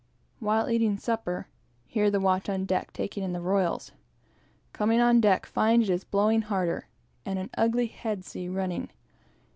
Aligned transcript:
While 0.39 0.67
eating 0.67 0.97
supper, 0.97 1.47
hear 1.85 2.09
the 2.09 2.19
watch 2.19 2.49
on 2.49 2.65
deck 2.65 2.91
taking 2.91 3.23
in 3.23 3.33
the 3.33 3.39
royals. 3.39 3.91
Coming 4.73 4.99
on 4.99 5.21
deck, 5.21 5.45
find 5.45 5.83
it 5.83 5.91
is 5.91 6.05
blowing 6.05 6.41
harder, 6.41 6.87
and 7.23 7.37
an 7.37 7.51
ugly 7.55 7.85
head 7.85 8.25
sea 8.25 8.47
is 8.47 8.51
running. 8.51 8.89